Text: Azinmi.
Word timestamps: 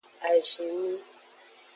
Azinmi. 0.29 0.95